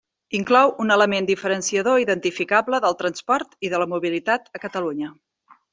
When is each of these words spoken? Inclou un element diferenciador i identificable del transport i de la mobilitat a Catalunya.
Inclou 0.37 0.71
un 0.85 0.93
element 0.95 1.27
diferenciador 1.29 2.01
i 2.01 2.05
identificable 2.07 2.81
del 2.87 2.99
transport 3.03 3.55
i 3.69 3.73
de 3.75 3.83
la 3.85 3.91
mobilitat 3.95 4.53
a 4.59 4.65
Catalunya. 4.67 5.17